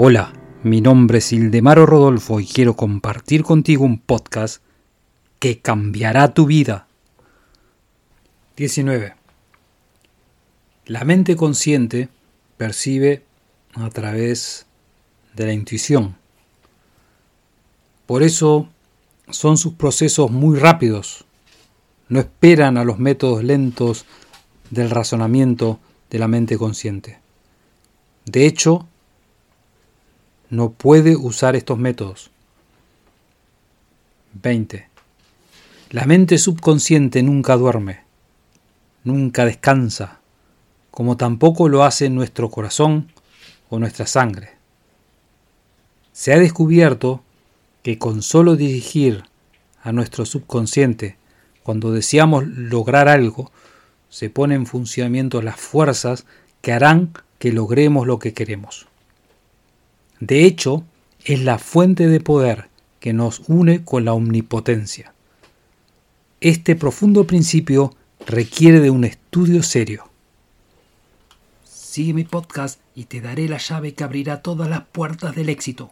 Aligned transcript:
Hola, 0.00 0.32
mi 0.62 0.80
nombre 0.80 1.18
es 1.18 1.32
Ildemaro 1.32 1.84
Rodolfo 1.84 2.38
y 2.38 2.46
quiero 2.46 2.76
compartir 2.76 3.42
contigo 3.42 3.84
un 3.84 3.98
podcast 3.98 4.62
que 5.40 5.58
cambiará 5.58 6.34
tu 6.34 6.46
vida. 6.46 6.86
19. 8.56 9.16
La 10.86 11.02
mente 11.02 11.34
consciente 11.34 12.10
percibe 12.56 13.24
a 13.74 13.90
través 13.90 14.66
de 15.34 15.46
la 15.46 15.52
intuición. 15.52 16.16
Por 18.06 18.22
eso 18.22 18.68
son 19.30 19.58
sus 19.58 19.72
procesos 19.72 20.30
muy 20.30 20.60
rápidos. 20.60 21.24
No 22.08 22.20
esperan 22.20 22.78
a 22.78 22.84
los 22.84 23.00
métodos 23.00 23.42
lentos 23.42 24.06
del 24.70 24.90
razonamiento 24.90 25.80
de 26.08 26.20
la 26.20 26.28
mente 26.28 26.56
consciente. 26.56 27.18
De 28.26 28.46
hecho, 28.46 28.86
no 30.50 30.70
puede 30.70 31.16
usar 31.16 31.56
estos 31.56 31.78
métodos. 31.78 32.30
20. 34.34 34.88
La 35.90 36.04
mente 36.04 36.38
subconsciente 36.38 37.22
nunca 37.22 37.56
duerme, 37.56 38.00
nunca 39.04 39.44
descansa, 39.44 40.20
como 40.90 41.16
tampoco 41.16 41.68
lo 41.68 41.84
hace 41.84 42.10
nuestro 42.10 42.50
corazón 42.50 43.10
o 43.70 43.78
nuestra 43.78 44.06
sangre. 44.06 44.50
Se 46.12 46.32
ha 46.32 46.38
descubierto 46.38 47.22
que 47.82 47.98
con 47.98 48.22
solo 48.22 48.56
dirigir 48.56 49.24
a 49.82 49.92
nuestro 49.92 50.26
subconsciente 50.26 51.16
cuando 51.62 51.92
deseamos 51.92 52.46
lograr 52.46 53.08
algo, 53.08 53.50
se 54.08 54.30
ponen 54.30 54.62
en 54.62 54.66
funcionamiento 54.66 55.42
las 55.42 55.56
fuerzas 55.56 56.26
que 56.62 56.72
harán 56.72 57.12
que 57.38 57.52
logremos 57.52 58.06
lo 58.06 58.18
que 58.18 58.32
queremos. 58.32 58.88
De 60.20 60.44
hecho, 60.44 60.84
es 61.24 61.40
la 61.42 61.58
fuente 61.58 62.08
de 62.08 62.20
poder 62.20 62.68
que 63.00 63.12
nos 63.12 63.42
une 63.48 63.84
con 63.84 64.04
la 64.04 64.12
omnipotencia. 64.12 65.14
Este 66.40 66.76
profundo 66.76 67.26
principio 67.26 67.94
requiere 68.26 68.80
de 68.80 68.90
un 68.90 69.04
estudio 69.04 69.62
serio. 69.62 70.08
Sigue 71.64 72.14
mi 72.14 72.24
podcast 72.24 72.80
y 72.94 73.04
te 73.04 73.20
daré 73.20 73.48
la 73.48 73.58
llave 73.58 73.94
que 73.94 74.04
abrirá 74.04 74.42
todas 74.42 74.68
las 74.68 74.82
puertas 74.82 75.34
del 75.34 75.48
éxito. 75.48 75.90